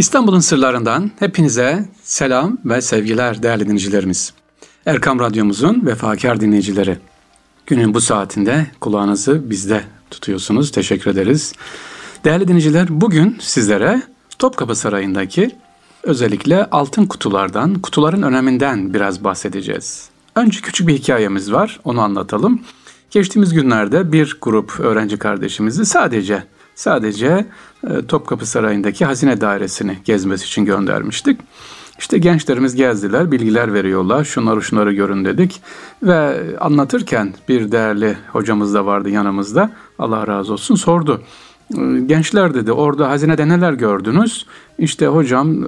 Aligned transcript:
İstanbul'un 0.00 0.40
sırlarından 0.40 1.10
hepinize 1.18 1.88
selam 2.02 2.58
ve 2.64 2.80
sevgiler 2.82 3.42
değerli 3.42 3.64
dinleyicilerimiz. 3.64 4.32
Erkam 4.86 5.20
Radyomuzun 5.20 5.86
vefakar 5.86 6.40
dinleyicileri. 6.40 6.98
Günün 7.66 7.94
bu 7.94 8.00
saatinde 8.00 8.66
kulağınızı 8.80 9.50
bizde 9.50 9.82
tutuyorsunuz. 10.10 10.70
Teşekkür 10.70 11.10
ederiz. 11.10 11.52
Değerli 12.24 12.48
dinleyiciler 12.48 12.86
bugün 12.90 13.36
sizlere 13.40 14.02
Topkapı 14.38 14.74
Sarayı'ndaki 14.74 15.50
özellikle 16.02 16.64
altın 16.70 17.06
kutulardan, 17.06 17.74
kutuların 17.74 18.22
öneminden 18.22 18.94
biraz 18.94 19.24
bahsedeceğiz. 19.24 20.08
Önce 20.34 20.60
küçük 20.60 20.88
bir 20.88 20.94
hikayemiz 20.94 21.52
var, 21.52 21.80
onu 21.84 22.00
anlatalım. 22.00 22.60
Geçtiğimiz 23.10 23.52
günlerde 23.52 24.12
bir 24.12 24.38
grup 24.42 24.80
öğrenci 24.80 25.18
kardeşimizi 25.18 25.86
sadece 25.86 26.44
sadece 26.80 27.46
e, 27.90 28.06
Topkapı 28.06 28.46
Sarayı'ndaki 28.46 29.04
hazine 29.04 29.40
dairesini 29.40 29.98
gezmesi 30.04 30.44
için 30.44 30.64
göndermiştik. 30.64 31.40
İşte 31.98 32.18
gençlerimiz 32.18 32.74
gezdiler, 32.74 33.32
bilgiler 33.32 33.74
veriyorlar. 33.74 34.24
Şunları 34.24 34.62
şunları 34.62 34.92
görün 34.92 35.24
dedik. 35.24 35.62
Ve 36.02 36.40
anlatırken 36.60 37.34
bir 37.48 37.72
değerli 37.72 38.16
hocamız 38.32 38.74
da 38.74 38.86
vardı 38.86 39.10
yanımızda. 39.10 39.70
Allah 39.98 40.26
razı 40.26 40.52
olsun 40.52 40.74
sordu. 40.74 41.22
E, 41.78 42.00
gençler 42.06 42.54
dedi 42.54 42.72
orada 42.72 43.10
hazinede 43.10 43.48
neler 43.48 43.72
gördünüz? 43.72 44.46
İşte 44.78 45.06
hocam 45.06 45.64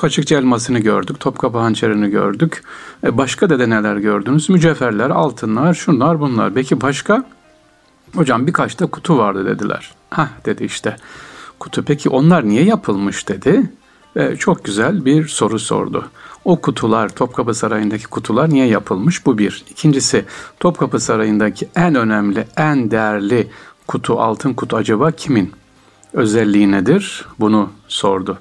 Kaçıkçı 0.00 0.34
elmasını 0.34 0.78
gördük, 0.78 1.20
Topkapı 1.20 1.58
hançerini 1.58 2.10
gördük. 2.10 2.62
E 3.04 3.18
başka 3.18 3.50
da 3.50 3.66
neler 3.66 3.96
gördünüz? 3.96 4.50
Mücevherler, 4.50 5.10
altınlar, 5.10 5.74
şunlar 5.74 6.20
bunlar. 6.20 6.54
Peki 6.54 6.80
başka? 6.80 7.24
Hocam 8.16 8.46
birkaç 8.46 8.80
da 8.80 8.86
kutu 8.86 9.18
vardı 9.18 9.46
dediler. 9.46 9.90
Hah 10.10 10.28
dedi 10.44 10.64
işte 10.64 10.96
kutu. 11.58 11.84
Peki 11.84 12.08
onlar 12.08 12.48
niye 12.48 12.64
yapılmış 12.64 13.28
dedi. 13.28 13.72
Ve 14.16 14.36
çok 14.36 14.64
güzel 14.64 15.04
bir 15.04 15.28
soru 15.28 15.58
sordu. 15.58 16.10
O 16.44 16.60
kutular, 16.60 17.08
Topkapı 17.08 17.54
Sarayı'ndaki 17.54 18.06
kutular 18.06 18.50
niye 18.50 18.66
yapılmış? 18.66 19.26
Bu 19.26 19.38
bir. 19.38 19.64
İkincisi, 19.70 20.24
Topkapı 20.60 21.00
Sarayı'ndaki 21.00 21.68
en 21.76 21.94
önemli, 21.94 22.46
en 22.56 22.90
değerli 22.90 23.50
kutu, 23.86 24.20
altın 24.20 24.54
kutu 24.54 24.76
acaba 24.76 25.10
kimin? 25.10 25.52
Özelliği 26.12 26.70
nedir? 26.70 27.26
Bunu 27.40 27.70
sordu. 27.88 28.38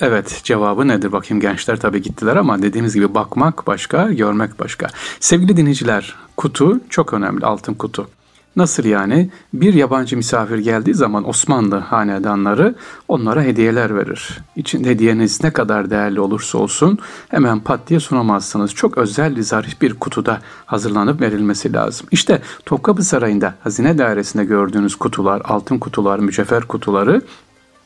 Evet 0.00 0.40
cevabı 0.44 0.88
nedir 0.88 1.12
bakayım 1.12 1.40
gençler 1.40 1.80
tabii 1.80 2.02
gittiler 2.02 2.36
ama 2.36 2.62
dediğimiz 2.62 2.94
gibi 2.94 3.14
bakmak 3.14 3.66
başka, 3.66 4.12
görmek 4.12 4.60
başka. 4.60 4.86
Sevgili 5.20 5.56
dinleyiciler 5.56 6.14
kutu 6.36 6.80
çok 6.88 7.14
önemli 7.14 7.46
altın 7.46 7.74
kutu. 7.74 8.08
Nasıl 8.56 8.84
yani? 8.84 9.30
Bir 9.54 9.74
yabancı 9.74 10.16
misafir 10.16 10.58
geldiği 10.58 10.94
zaman 10.94 11.28
Osmanlı 11.28 11.76
hanedanları 11.76 12.74
onlara 13.08 13.42
hediyeler 13.42 13.96
verir. 13.96 14.38
İçinde 14.56 14.90
hediyeniz 14.90 15.44
ne 15.44 15.52
kadar 15.52 15.90
değerli 15.90 16.20
olursa 16.20 16.58
olsun 16.58 16.98
hemen 17.28 17.60
pat 17.60 17.88
diye 17.88 18.00
sunamazsınız. 18.00 18.74
Çok 18.74 18.98
özel, 18.98 19.42
zarif 19.42 19.82
bir 19.82 19.94
kutuda 19.94 20.40
hazırlanıp 20.66 21.20
verilmesi 21.20 21.72
lazım. 21.72 22.06
İşte 22.10 22.42
Topkapı 22.66 23.02
Sarayı'nda 23.02 23.54
hazine 23.60 23.98
dairesinde 23.98 24.44
gördüğünüz 24.44 24.96
kutular, 24.96 25.42
altın 25.44 25.78
kutular, 25.78 26.18
mücevher 26.18 26.62
kutuları 26.62 27.22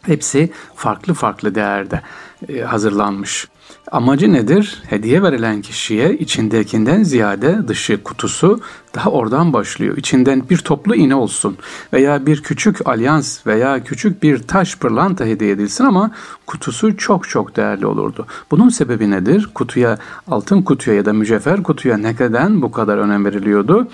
hepsi 0.07 0.51
farklı 0.75 1.15
farklı 1.15 1.55
değerde 1.55 2.03
e, 2.49 2.61
hazırlanmış. 2.61 3.49
Amacı 3.93 4.33
nedir? 4.33 4.83
Hediye 4.87 5.23
verilen 5.23 5.63
kişiye 5.63 6.15
içindekinden 6.19 7.03
ziyade 7.03 7.69
dışı 7.69 8.03
kutusu 8.03 8.61
daha 8.95 9.11
oradan 9.11 9.53
başlıyor. 9.53 9.97
İçinden 9.97 10.49
bir 10.51 10.59
toplu 10.59 10.95
iğne 10.95 11.15
olsun 11.15 11.57
veya 11.93 12.27
bir 12.27 12.43
küçük 12.43 12.89
alyans 12.89 13.47
veya 13.47 13.85
küçük 13.85 14.23
bir 14.23 14.39
taş 14.39 14.77
pırlanta 14.77 15.25
hediye 15.25 15.51
edilsin 15.51 15.85
ama 15.85 16.11
kutusu 16.47 16.97
çok 16.97 17.29
çok 17.29 17.57
değerli 17.57 17.87
olurdu. 17.87 18.27
Bunun 18.51 18.69
sebebi 18.69 19.11
nedir? 19.11 19.49
Kutuya, 19.55 19.99
altın 20.29 20.63
kutuya 20.63 20.97
ya 20.97 21.05
da 21.05 21.13
mücevher 21.13 21.63
kutuya 21.63 21.97
ne 21.97 22.17
kadar 22.17 22.63
bu 22.63 22.73
kadar 22.73 22.99
önem 22.99 23.25
veriliyordu? 23.25 23.89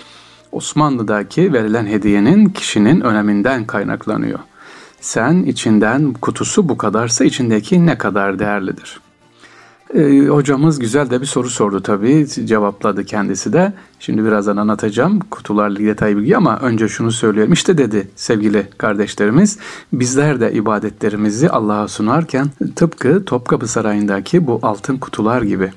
Osmanlı'daki 0.51 1.53
verilen 1.53 1.85
hediyenin 1.85 2.45
kişinin 2.45 3.01
öneminden 3.01 3.65
kaynaklanıyor. 3.65 4.39
Sen 5.03 5.43
içinden 5.43 6.13
kutusu 6.13 6.69
bu 6.69 6.77
kadarsa 6.77 7.25
içindeki 7.25 7.85
ne 7.85 7.97
kadar 7.97 8.39
değerlidir? 8.39 8.99
Ee, 9.93 10.27
hocamız 10.27 10.79
güzel 10.79 11.09
de 11.09 11.21
bir 11.21 11.25
soru 11.25 11.49
sordu 11.49 11.81
tabii. 11.81 12.27
Cevapladı 12.27 13.03
kendisi 13.05 13.53
de. 13.53 13.73
Şimdi 13.99 14.25
birazdan 14.25 14.57
anlatacağım 14.57 15.19
kutularla 15.19 15.79
detay 15.79 16.17
bilgi 16.17 16.37
ama 16.37 16.59
önce 16.59 16.87
şunu 16.87 17.11
söylüyorum. 17.11 17.53
İşte 17.53 17.77
dedi 17.77 18.07
sevgili 18.15 18.67
kardeşlerimiz 18.77 19.57
bizler 19.93 20.41
de 20.41 20.53
ibadetlerimizi 20.53 21.49
Allah'a 21.49 21.87
sunarken 21.87 22.47
tıpkı 22.75 23.25
Topkapı 23.25 23.67
Sarayı'ndaki 23.67 24.47
bu 24.47 24.59
altın 24.61 24.97
kutular 24.97 25.41
gibi 25.41 25.71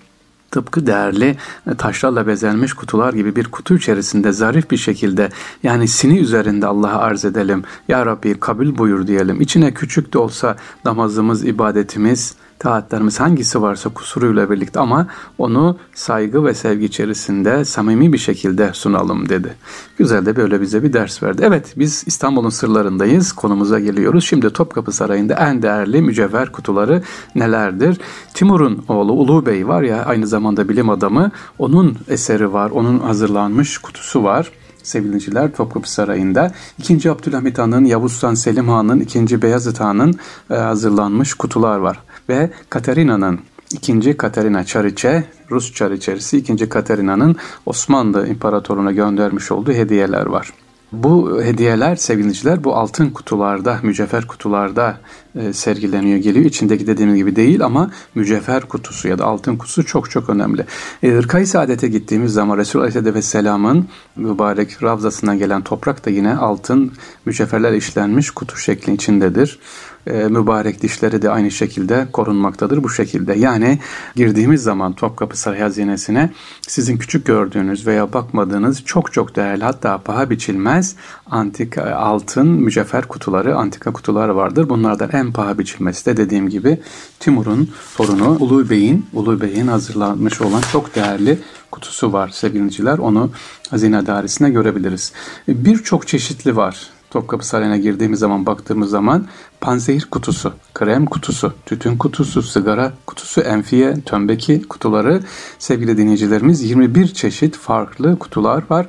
tıpkı 0.50 0.86
değerli 0.86 1.36
taşlarla 1.78 2.26
bezenmiş 2.26 2.72
kutular 2.72 3.12
gibi 3.12 3.36
bir 3.36 3.44
kutu 3.44 3.74
içerisinde 3.74 4.32
zarif 4.32 4.70
bir 4.70 4.76
şekilde 4.76 5.30
yani 5.62 5.88
sini 5.88 6.18
üzerinde 6.18 6.66
Allah'a 6.66 6.98
arz 6.98 7.24
edelim. 7.24 7.62
Ya 7.88 8.06
Rabbi 8.06 8.40
kabul 8.40 8.78
buyur 8.78 9.06
diyelim. 9.06 9.40
İçine 9.40 9.74
küçük 9.74 10.12
de 10.12 10.18
olsa 10.18 10.56
namazımız, 10.84 11.44
ibadetimiz, 11.44 12.34
taatlarımız 12.58 13.20
hangisi 13.20 13.62
varsa 13.62 13.90
kusuruyla 13.90 14.50
birlikte 14.50 14.80
ama 14.80 15.06
onu 15.38 15.76
saygı 15.94 16.44
ve 16.44 16.54
sevgi 16.54 16.84
içerisinde 16.84 17.64
samimi 17.64 18.12
bir 18.12 18.18
şekilde 18.18 18.70
sunalım 18.72 19.28
dedi. 19.28 19.54
Güzel 19.98 20.26
de 20.26 20.36
böyle 20.36 20.60
bize 20.60 20.82
bir 20.82 20.92
ders 20.92 21.22
verdi. 21.22 21.42
Evet 21.44 21.74
biz 21.76 22.04
İstanbul'un 22.06 22.50
sırlarındayız. 22.50 23.32
Konumuza 23.32 23.80
geliyoruz. 23.80 24.24
Şimdi 24.24 24.50
Topkapı 24.50 24.92
Sarayı'nda 24.92 25.34
en 25.34 25.62
değerli 25.62 26.02
mücevher 26.02 26.52
kutuları 26.52 27.02
nelerdir? 27.34 28.00
Timur'un 28.34 28.84
oğlu 28.88 29.12
Ulu 29.12 29.46
Bey 29.46 29.68
var 29.68 29.82
ya 29.82 30.04
aynı 30.04 30.26
zamanda 30.26 30.68
bilim 30.68 30.90
adamı. 30.90 31.30
Onun 31.58 31.96
eseri 32.08 32.52
var. 32.52 32.70
Onun 32.70 32.98
hazırlanmış 32.98 33.78
kutusu 33.78 34.24
var 34.24 34.50
sevgiliciler 34.82 35.52
Topkapı 35.52 35.90
Sarayı'nda. 35.90 36.52
2. 36.78 37.10
Abdülhamit 37.10 37.58
Han'ın, 37.58 37.84
Yavuz 37.84 38.12
Sultan 38.12 38.34
Selim 38.34 38.68
Han'ın, 38.68 39.00
2. 39.00 39.42
Beyazıt 39.42 39.80
Han'ın 39.80 40.14
e, 40.50 40.54
hazırlanmış 40.54 41.34
kutular 41.34 41.78
var 41.78 41.98
ve 42.28 42.50
Katarina'nın 42.70 43.40
ikinci 43.72 44.16
Katerina 44.16 44.64
Çariçe, 44.64 45.24
Rus 45.50 45.72
Çariçerisi 45.72 46.38
ikinci 46.38 46.68
Katerina'nın 46.68 47.36
Osmanlı 47.66 48.28
İmparatorluğu'na 48.28 48.92
göndermiş 48.92 49.52
olduğu 49.52 49.72
hediyeler 49.72 50.26
var. 50.26 50.52
Bu 50.92 51.42
hediyeler 51.42 51.96
sevgiliciler 51.96 52.64
bu 52.64 52.76
altın 52.76 53.10
kutularda, 53.10 53.78
mücevher 53.82 54.26
kutularda 54.26 55.00
e, 55.34 55.52
sergileniyor 55.52 56.18
geliyor. 56.18 56.44
İçindeki 56.44 56.86
dediğimiz 56.86 57.16
gibi 57.16 57.36
değil 57.36 57.64
ama 57.64 57.90
mücevher 58.14 58.62
kutusu 58.62 59.08
ya 59.08 59.18
da 59.18 59.24
altın 59.24 59.56
kutusu 59.56 59.86
çok 59.86 60.10
çok 60.10 60.30
önemli. 60.30 60.64
E, 61.02 61.08
Irkay 61.08 61.46
Saadet'e 61.46 61.88
gittiğimiz 61.88 62.32
zaman 62.32 62.58
Resul 62.58 62.80
Aleyhisselam'ın 62.80 63.88
mübarek 64.16 64.82
ravzasına 64.82 65.34
gelen 65.34 65.62
toprak 65.62 66.06
da 66.06 66.10
yine 66.10 66.36
altın 66.36 66.92
mücevherler 67.24 67.72
işlenmiş 67.72 68.30
kutu 68.30 68.56
şekli 68.56 68.94
içindedir 68.94 69.58
e, 70.06 70.12
mübarek 70.12 70.82
dişleri 70.82 71.22
de 71.22 71.30
aynı 71.30 71.50
şekilde 71.50 72.06
korunmaktadır 72.12 72.82
bu 72.82 72.90
şekilde. 72.90 73.34
Yani 73.34 73.78
girdiğimiz 74.16 74.62
zaman 74.62 74.92
Topkapı 74.92 75.38
Sarayı 75.38 75.62
Hazinesi'ne 75.62 76.30
sizin 76.68 76.96
küçük 76.96 77.26
gördüğünüz 77.26 77.86
veya 77.86 78.12
bakmadığınız 78.12 78.84
çok 78.84 79.12
çok 79.12 79.36
değerli 79.36 79.64
hatta 79.64 79.98
paha 79.98 80.30
biçilmez 80.30 80.96
antik 81.30 81.78
e, 81.78 81.82
altın 81.82 82.48
mücevher 82.48 83.08
kutuları, 83.08 83.56
antika 83.56 83.92
kutular 83.92 84.28
vardır. 84.28 84.68
Bunlardan 84.68 85.10
en 85.12 85.32
paha 85.32 85.58
biçilmesi 85.58 86.06
de 86.06 86.16
dediğim 86.16 86.48
gibi 86.48 86.80
Timur'un 87.20 87.70
torunu 87.96 88.36
Ulu 88.40 88.70
Bey'in 88.70 89.06
Ulu 89.12 89.40
Bey'in 89.40 89.66
hazırlanmış 89.66 90.40
olan 90.40 90.62
çok 90.72 90.94
değerli 90.94 91.38
kutusu 91.70 92.12
var 92.12 92.28
sevgiliciler. 92.28 92.98
Onu 92.98 93.30
hazine 93.70 94.06
dairesinde 94.06 94.50
görebiliriz. 94.50 95.12
Birçok 95.48 96.06
çeşitli 96.08 96.56
var. 96.56 96.95
Topkapı 97.10 97.46
Sarayı'na 97.46 97.76
girdiğimiz 97.76 98.18
zaman 98.18 98.46
baktığımız 98.46 98.90
zaman 98.90 99.26
panzehir 99.60 100.06
kutusu, 100.10 100.52
krem 100.74 101.06
kutusu, 101.06 101.54
tütün 101.66 101.96
kutusu, 101.96 102.42
sigara 102.42 102.92
kutusu, 103.06 103.40
enfiye, 103.40 104.00
tömbeki 104.00 104.62
kutuları 104.62 105.20
sevgili 105.58 105.96
dinleyicilerimiz 105.96 106.62
21 106.62 107.14
çeşit 107.14 107.56
farklı 107.56 108.18
kutular 108.18 108.62
var. 108.70 108.86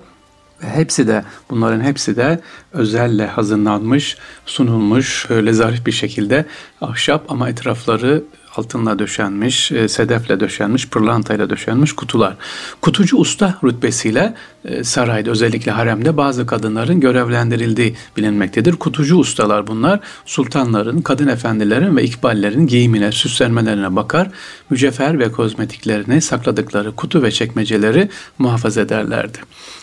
Ve 0.63 0.67
hepsi 0.67 1.07
de 1.07 1.23
bunların 1.49 1.81
hepsi 1.81 2.15
de 2.15 2.39
özelle 2.73 3.27
hazırlanmış, 3.27 4.17
sunulmuş, 4.45 5.25
öyle 5.29 5.53
zarif 5.53 5.85
bir 5.85 5.91
şekilde 5.91 6.45
ahşap 6.81 7.31
ama 7.31 7.49
etrafları 7.49 8.23
altınla 8.57 9.00
döşenmiş, 9.00 9.71
e, 9.71 9.88
sedefle 9.88 10.39
döşenmiş, 10.39 10.89
pırlantayla 10.89 11.50
döşenmiş 11.50 11.94
kutular. 11.94 12.36
Kutucu 12.81 13.18
usta 13.18 13.59
rütbesiyle 13.63 14.33
e, 14.65 14.83
sarayda 14.83 15.31
özellikle 15.31 15.71
haremde 15.71 16.18
bazı 16.18 16.45
kadınların 16.45 17.00
görevlendirildiği 17.00 17.95
bilinmektedir. 18.18 18.75
Kutucu 18.75 19.18
ustalar 19.18 19.68
bunlar 19.68 20.00
sultanların, 20.25 21.01
kadın 21.01 21.27
efendilerin 21.27 21.98
ve 21.98 22.04
ikballerin 22.04 22.68
giyimine, 22.68 23.12
süslenmelerine 23.12 23.95
bakar, 23.95 24.30
mücevher 24.69 25.19
ve 25.19 25.31
kozmetiklerini 25.31 26.21
sakladıkları 26.21 26.95
kutu 26.95 27.24
ve 27.24 27.31
çekmeceleri 27.31 28.09
muhafaza 28.39 28.81
ederlerdi. 28.81 29.38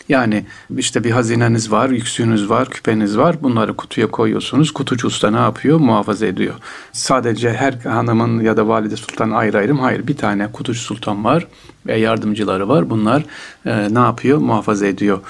Yani 0.08 0.44
işte 0.78 1.04
bir 1.04 1.10
hazineniz 1.10 1.70
var, 1.70 1.88
yüksüğünüz 1.88 2.50
var, 2.50 2.70
küpeniz 2.70 3.18
var. 3.18 3.42
Bunları 3.42 3.76
kutuya 3.76 4.10
koyuyorsunuz. 4.10 4.70
Kutucu 4.70 5.06
usta 5.06 5.30
ne 5.30 5.36
yapıyor? 5.36 5.80
Muhafaza 5.80 6.26
ediyor. 6.26 6.54
Sadece 6.92 7.52
her 7.52 7.72
hanımın 7.72 8.40
ya 8.40 8.56
da 8.56 8.68
valide 8.68 8.96
sultan 8.96 9.30
ayrı 9.30 9.58
ayrı 9.58 9.74
mı? 9.74 9.80
Hayır. 9.80 10.06
Bir 10.06 10.16
tane 10.16 10.52
kutucu 10.52 10.80
sultan 10.80 11.24
var 11.24 11.46
ve 11.86 11.98
yardımcıları 11.98 12.68
var. 12.68 12.90
Bunlar 12.90 13.22
e, 13.66 13.94
ne 13.94 13.98
yapıyor? 13.98 14.38
Muhafaza 14.38 14.86
ediyor 14.86 15.20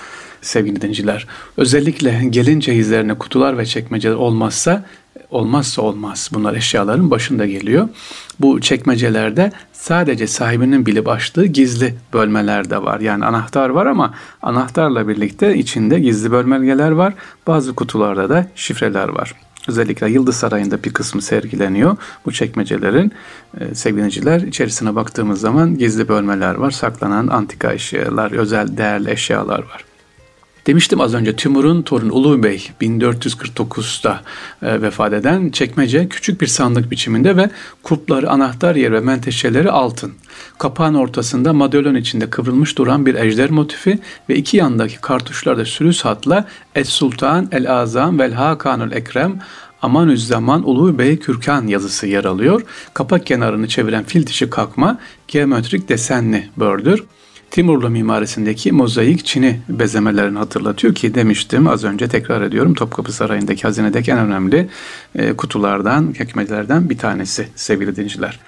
sevgili 0.44 0.80
dinciler. 0.80 1.26
Özellikle 1.56 2.24
gelin 2.30 2.60
cehizlerine 2.60 3.14
kutular 3.14 3.58
ve 3.58 3.66
çekmeceler 3.66 4.14
olmazsa 4.14 4.84
olmazsa 5.30 5.82
olmaz. 5.82 6.30
Bunlar 6.34 6.54
eşyaların 6.54 7.10
başında 7.10 7.46
geliyor. 7.46 7.88
Bu 8.40 8.60
çekmecelerde 8.60 9.52
sadece 9.72 10.26
sahibinin 10.26 10.86
bilip 10.86 11.08
açtığı 11.08 11.46
gizli 11.46 11.94
bölmeler 12.12 12.70
de 12.70 12.82
var. 12.82 13.00
Yani 13.00 13.24
anahtar 13.24 13.68
var 13.68 13.86
ama 13.86 14.14
anahtarla 14.42 15.08
birlikte 15.08 15.56
içinde 15.56 16.00
gizli 16.00 16.30
bölmeler 16.30 16.90
var. 16.90 17.14
Bazı 17.46 17.74
kutularda 17.74 18.28
da 18.28 18.46
şifreler 18.54 19.08
var. 19.08 19.34
Özellikle 19.68 20.10
Yıldız 20.10 20.36
Sarayı'nda 20.36 20.84
bir 20.84 20.92
kısmı 20.92 21.22
sergileniyor. 21.22 21.96
Bu 22.26 22.32
çekmecelerin 22.32 23.12
e, 23.60 23.74
sevgiliciler 23.74 24.40
içerisine 24.40 24.94
baktığımız 24.94 25.40
zaman 25.40 25.78
gizli 25.78 26.08
bölmeler 26.08 26.54
var. 26.54 26.70
Saklanan 26.70 27.26
antika 27.26 27.72
eşyalar, 27.72 28.32
özel 28.32 28.76
değerli 28.76 29.10
eşyalar 29.10 29.58
var. 29.58 29.93
Demiştim 30.66 31.00
az 31.00 31.14
önce 31.14 31.36
Timur'un 31.36 31.82
torunu 31.82 32.12
Ulu 32.12 32.42
Bey 32.42 32.70
1449'da 32.80 34.20
e, 34.62 34.82
vefat 34.82 35.12
eden 35.12 35.50
çekmece 35.50 36.08
küçük 36.08 36.40
bir 36.40 36.46
sandık 36.46 36.90
biçiminde 36.90 37.36
ve 37.36 37.50
kulpları, 37.82 38.30
anahtar 38.30 38.76
yer 38.76 38.92
ve 38.92 39.00
menteşeleri 39.00 39.70
altın. 39.70 40.12
Kapağın 40.58 40.94
ortasında 40.94 41.52
madalyon 41.52 41.94
içinde 41.94 42.30
kıvrılmış 42.30 42.78
duran 42.78 43.06
bir 43.06 43.14
ejder 43.14 43.50
motifi 43.50 43.98
ve 44.28 44.36
iki 44.36 44.56
yandaki 44.56 45.00
kartuşlarda 45.00 45.64
sürüs 45.64 46.04
hatla 46.04 46.48
Es 46.74 46.88
Sultan 46.88 47.48
El 47.52 47.70
Azam 47.70 48.18
vel 48.18 48.32
Hakanul 48.32 48.92
Ekrem 48.92 49.40
Amanüzzaman 49.82 50.68
Ulu 50.68 50.98
Bey 50.98 51.18
Kürkan 51.18 51.66
yazısı 51.66 52.06
yer 52.06 52.24
alıyor. 52.24 52.62
Kapak 52.94 53.26
kenarını 53.26 53.68
çeviren 53.68 54.04
fil 54.04 54.26
dişi 54.26 54.50
kakma 54.50 54.98
geometrik 55.28 55.88
desenli 55.88 56.48
bördür. 56.56 57.04
Timurlu 57.50 57.90
mimarisindeki 57.90 58.72
mozaik 58.72 59.24
Çin'i 59.24 59.60
bezemelerini 59.68 60.38
hatırlatıyor 60.38 60.94
ki 60.94 61.14
demiştim 61.14 61.68
az 61.68 61.84
önce 61.84 62.08
tekrar 62.08 62.42
ediyorum 62.42 62.74
Topkapı 62.74 63.12
Sarayı'ndaki 63.12 63.62
hazinedeki 63.62 64.10
en 64.10 64.18
önemli 64.18 64.68
e, 65.14 65.32
kutulardan, 65.32 66.14
hekmetlerden 66.18 66.90
bir 66.90 66.98
tanesi 66.98 67.48
sevgili 67.56 67.96
dinciler. 67.96 68.40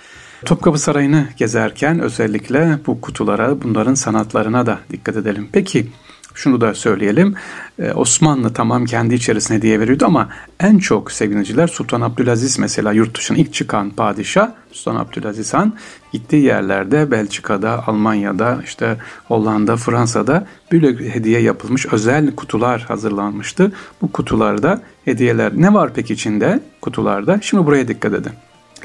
Topkapı 0.45 0.79
Sarayı'nı 0.79 1.29
gezerken 1.37 2.01
özellikle 2.01 2.79
bu 2.87 3.01
kutulara, 3.01 3.63
bunların 3.63 3.95
sanatlarına 3.95 4.67
da 4.67 4.79
dikkat 4.91 5.17
edelim. 5.17 5.49
Peki 5.53 5.87
şunu 6.37 6.61
da 6.61 6.75
söyleyelim. 6.75 7.35
Ee, 7.79 7.93
Osmanlı 7.93 8.53
tamam 8.53 8.85
kendi 8.85 9.15
içerisine 9.15 9.63
diye 9.63 9.81
veriyordu 9.81 10.05
ama 10.07 10.29
en 10.61 10.79
çok 10.79 11.13
seviniciler 11.13 11.67
Sultan 11.67 12.01
Abdülaziz 12.01 12.59
mesela 12.59 12.93
yurt 12.93 13.19
dışına 13.19 13.37
ilk 13.37 13.55
çıkan 13.55 13.91
padişah 13.91 14.51
Sultan 14.73 14.97
Abdülaziz 14.97 15.55
Han 15.55 15.73
gittiği 16.13 16.45
yerlerde 16.45 17.11
Belçika'da, 17.11 17.87
Almanya'da, 17.87 18.59
işte 18.65 18.97
Hollanda, 19.25 19.77
Fransa'da 19.77 20.47
böyle 20.73 21.15
hediye 21.15 21.41
yapılmış 21.41 21.87
özel 21.87 22.35
kutular 22.35 22.81
hazırlanmıştı. 22.81 23.73
Bu 24.03 24.13
kutularda 24.13 24.83
hediyeler 25.05 25.53
ne 25.57 25.75
var 25.75 25.91
peki 25.95 26.15
içinde 26.15 26.61
kutularda? 26.81 27.39
Şimdi 27.43 27.67
buraya 27.67 27.89
dikkat 27.89 28.15
edin. 28.15 28.33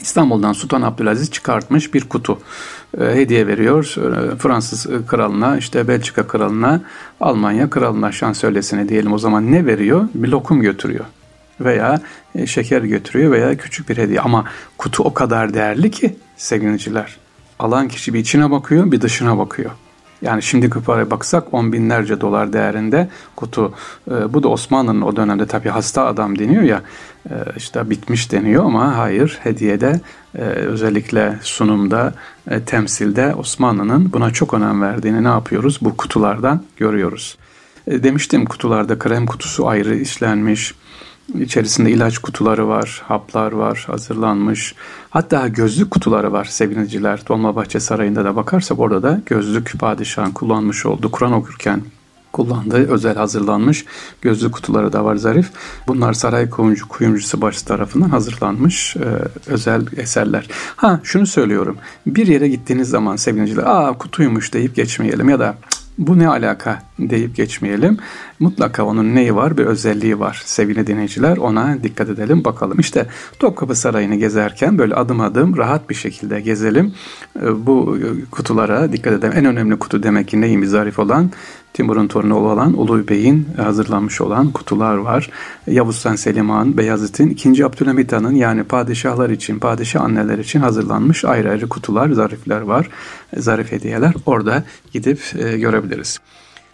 İstanbul'dan 0.02 0.54
Sultan 0.54 0.82
Abdülaziz 0.82 1.32
çıkartmış 1.32 1.94
bir 1.94 2.02
kutu 2.02 2.40
e, 3.00 3.04
hediye 3.04 3.48
veriyor 3.48 3.96
e, 3.98 4.36
Fransız 4.36 4.88
kralına, 5.08 5.58
işte 5.58 5.88
Belçika 5.88 6.28
kralına, 6.28 6.82
Almanya 7.20 7.70
kralına, 7.70 8.12
şansölyesine 8.12 8.90
diyelim 8.90 9.14
o 9.14 9.18
zaman 9.18 9.52
ne 9.52 9.66
veriyor? 9.66 10.08
Bir 10.14 10.28
lokum 10.28 10.62
götürüyor 10.62 11.06
veya 11.60 12.02
e, 12.36 12.48
şeker 12.48 12.82
götürüyor 12.82 13.32
veya 13.32 13.58
küçük 13.58 13.90
bir 13.90 13.98
hediye 13.98 14.22
ama 14.22 14.46
kutu 14.78 15.04
o 15.04 15.14
kadar 15.14 15.54
değerli 15.54 15.92
ki 15.92 16.16
sevgiliciler. 16.38 17.18
Alan 17.60 17.88
kişi 17.88 18.14
bir 18.14 18.20
içine 18.20 18.52
bakıyor 18.52 18.92
bir 18.92 19.02
dışına 19.02 19.38
bakıyor. 19.38 19.72
Yani 20.22 20.44
şimdiki 20.44 20.80
paraya 20.80 21.12
baksak 21.12 21.54
on 21.54 21.74
binlerce 21.74 22.22
dolar 22.22 22.54
değerinde 22.54 23.10
kutu. 23.36 23.74
E, 24.12 24.34
bu 24.34 24.44
da 24.44 24.48
Osmanlı'nın 24.48 25.02
o 25.02 25.16
dönemde 25.16 25.46
tabii 25.46 25.70
hasta 25.70 26.06
adam 26.06 26.40
deniyor 26.40 26.64
ya 26.64 26.82
e, 27.30 27.34
işte 27.58 27.90
bitmiş 27.90 28.32
deniyor 28.32 28.66
ama 28.66 28.98
hayır 28.98 29.40
hediyede 29.44 30.02
e, 30.36 30.42
özellikle 30.42 31.40
sunumda 31.42 32.14
e, 32.50 32.62
temsilde 32.62 33.36
Osmanlı'nın 33.36 34.14
buna 34.14 34.32
çok 34.32 34.54
önem 34.54 34.82
verdiğini 34.82 35.24
ne 35.24 35.28
yapıyoruz? 35.28 35.80
Bu 35.82 35.98
kutulardan 35.98 36.64
görüyoruz. 36.78 37.38
E, 37.88 38.04
demiştim 38.04 38.46
kutularda 38.46 39.00
krem 39.00 39.26
kutusu 39.26 39.68
ayrı 39.68 39.96
işlenmiş. 39.96 40.76
İçerisinde 41.40 41.92
ilaç 41.92 42.18
kutuları 42.18 42.68
var, 42.68 43.02
haplar 43.08 43.52
var, 43.52 43.84
hazırlanmış. 43.88 44.76
Hatta 45.10 45.48
gözlük 45.48 45.92
kutuları 45.92 46.32
var 46.32 46.46
sevgiliciler. 46.46 47.22
Dolmabahçe 47.28 47.80
Sarayı'nda 47.80 48.26
da 48.26 48.36
bakarsak 48.36 48.80
orada 48.80 49.04
da 49.04 49.22
gözlük 49.26 49.80
padişahın 49.80 50.32
kullanmış 50.32 50.86
olduğu 50.86 51.12
Kur'an 51.12 51.32
okurken 51.32 51.82
kullandığı 52.32 52.92
özel 52.92 53.16
hazırlanmış 53.16 53.86
gözlük 54.22 54.54
kutuları 54.54 54.94
da 54.94 55.06
var 55.06 55.16
zarif. 55.16 55.50
Bunlar 55.88 56.14
saray 56.14 56.50
kuyumcu, 56.50 56.88
kuyumcusu 56.88 57.42
başı 57.42 57.66
tarafından 57.66 58.10
hazırlanmış 58.10 58.96
e, 58.96 59.06
özel 59.48 59.86
eserler. 59.98 60.48
Ha 60.76 61.00
şunu 61.04 61.28
söylüyorum. 61.28 61.78
Bir 62.06 62.28
yere 62.28 62.48
gittiğiniz 62.48 62.90
zaman 62.90 63.16
sevgiliciler 63.16 63.64
aa 63.64 63.98
kutuymuş 63.98 64.54
deyip 64.54 64.76
geçmeyelim 64.76 65.30
ya 65.30 65.40
da 65.40 65.56
bu 65.98 66.20
ne 66.20 66.28
alaka 66.28 66.84
deyip 67.00 67.36
geçmeyelim. 67.36 67.98
Mutlaka 68.40 68.84
onun 68.86 69.16
neyi 69.16 69.36
var 69.36 69.58
bir 69.58 69.66
özelliği 69.66 70.20
var 70.20 70.42
sevgili 70.46 70.88
dinleyiciler 70.88 71.38
ona 71.38 71.84
dikkat 71.84 72.10
edelim 72.10 72.44
bakalım. 72.44 72.80
İşte 72.80 73.08
Topkapı 73.40 73.76
Sarayı'nı 73.76 74.16
gezerken 74.16 74.78
böyle 74.78 74.96
adım 74.96 75.22
adım 75.22 75.58
rahat 75.58 75.90
bir 75.90 75.96
şekilde 75.96 76.42
gezelim. 76.42 76.94
Ee, 77.42 77.66
bu 77.66 77.98
kutulara 78.32 78.94
dikkat 78.94 79.14
edelim. 79.14 79.34
En 79.38 79.46
önemli 79.46 79.80
kutu 79.80 80.04
demek 80.04 80.28
ki 80.28 80.42
neyimiz 80.42 80.70
zarif 80.70 81.00
olan 81.00 81.32
Timur'un 81.74 82.08
torunu 82.08 82.36
olan 82.36 82.74
Ulu 82.80 83.08
Bey'in 83.08 83.48
hazırlanmış 83.58 84.22
olan 84.22 84.52
kutular 84.52 84.98
var. 84.98 85.30
Yavuz 85.68 85.96
Sultan 85.96 86.16
Selim 86.16 86.50
Han, 86.50 86.78
Beyazıt'ın 86.78 87.30
2. 87.30 87.66
Abdülhamit 87.66 88.14
Han'ın 88.14 88.36
yani 88.36 88.64
padişahlar 88.64 89.30
için, 89.30 89.60
padişah 89.60 90.02
anneler 90.02 90.38
için 90.38 90.60
hazırlanmış 90.60 91.26
ayrı 91.26 91.50
ayrı 91.50 91.70
kutular, 91.70 92.10
zarifler 92.10 92.62
var. 92.62 92.90
Zarif 93.38 93.72
hediyeler 93.72 94.14
orada 94.26 94.64
gidip 94.92 95.22
e, 95.40 95.58
görebiliriz 95.58 96.20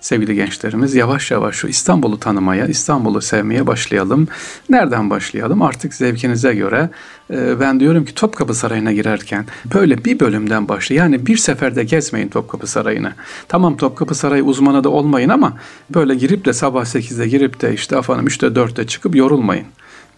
sevgili 0.07 0.36
gençlerimiz 0.36 0.95
yavaş 0.95 1.31
yavaş 1.31 1.56
şu 1.56 1.68
İstanbul'u 1.68 2.19
tanımaya, 2.19 2.68
İstanbul'u 2.68 3.21
sevmeye 3.21 3.68
başlayalım. 3.68 4.27
Nereden 4.69 5.09
başlayalım? 5.09 5.62
Artık 5.62 5.94
zevkinize 5.94 6.54
göre 6.54 6.89
e, 7.31 7.59
ben 7.59 7.80
diyorum 7.80 8.06
ki 8.06 8.13
Topkapı 8.13 8.54
Sarayı'na 8.54 8.92
girerken 8.92 9.46
böyle 9.74 10.05
bir 10.05 10.20
bölümden 10.20 10.67
başla. 10.67 10.96
Yani 10.96 11.25
bir 11.25 11.38
seferde 11.38 11.84
gezmeyin 11.84 12.27
Topkapı 12.27 12.67
Sarayı'nı. 12.67 13.13
Tamam 13.48 13.77
Topkapı 13.77 14.15
Sarayı 14.15 14.43
uzmanı 14.43 14.84
da 14.84 14.89
olmayın 14.89 15.29
ama 15.29 15.58
böyle 15.89 16.15
girip 16.15 16.46
de 16.46 16.53
sabah 16.53 16.86
8'de 16.86 17.27
girip 17.27 17.62
de 17.62 17.74
işte 17.74 17.98
efendim 17.98 18.27
3'te 18.27 18.48
4'te 18.48 18.88
çıkıp 18.88 19.15
yorulmayın. 19.15 19.65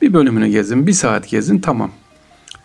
Bir 0.01 0.13
bölümünü 0.13 0.47
gezin, 0.47 0.87
bir 0.87 0.93
saat 0.93 1.29
gezin 1.29 1.59
tamam. 1.59 1.91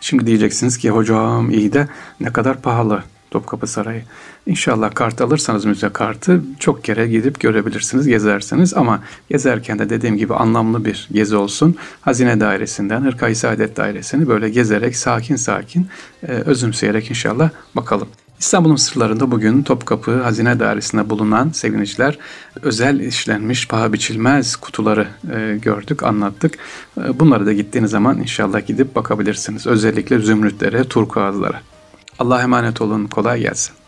Şimdi 0.00 0.26
diyeceksiniz 0.26 0.78
ki 0.78 0.90
hocam 0.90 1.50
iyi 1.50 1.72
de 1.72 1.88
ne 2.20 2.32
kadar 2.32 2.62
pahalı. 2.62 3.02
Topkapı 3.34 3.66
Sarayı. 3.66 4.02
İnşallah 4.46 4.94
kart 4.94 5.20
alırsanız 5.20 5.64
müze 5.64 5.88
kartı 5.88 6.42
çok 6.58 6.84
kere 6.84 7.06
gidip 7.06 7.40
görebilirsiniz, 7.40 8.06
gezersiniz. 8.06 8.74
Ama 8.74 9.00
gezerken 9.28 9.78
de 9.78 9.90
dediğim 9.90 10.16
gibi 10.16 10.34
anlamlı 10.34 10.84
bir 10.84 11.08
gezi 11.12 11.36
olsun. 11.36 11.76
Hazine 12.00 12.40
dairesinden 12.40 13.00
Hırkayı 13.00 13.36
Saadet 13.36 13.76
Dairesi'ni 13.76 14.28
böyle 14.28 14.48
gezerek 14.48 14.96
sakin 14.96 15.36
sakin 15.36 15.86
e, 16.22 16.32
özümseyerek 16.32 17.10
inşallah 17.10 17.50
bakalım. 17.76 18.08
İstanbul'un 18.38 18.76
sırlarında 18.76 19.30
bugün 19.30 19.62
Topkapı 19.62 20.22
Hazine 20.22 20.60
Dairesi'nde 20.60 21.10
bulunan 21.10 21.50
sevgiliciler 21.50 22.18
özel 22.62 23.00
işlenmiş 23.00 23.68
paha 23.68 23.92
biçilmez 23.92 24.56
kutuları 24.56 25.06
e, 25.34 25.58
gördük, 25.62 26.02
anlattık. 26.02 26.54
E, 26.98 27.20
bunları 27.20 27.46
da 27.46 27.52
gittiğiniz 27.52 27.90
zaman 27.90 28.18
inşallah 28.18 28.66
gidip 28.66 28.96
bakabilirsiniz. 28.96 29.66
Özellikle 29.66 30.18
zümrütlere, 30.18 30.84
turkuazlara. 30.84 31.60
Allah'a 32.18 32.42
emanet 32.42 32.80
olun. 32.80 33.06
Kolay 33.06 33.40
gelsin. 33.40 33.83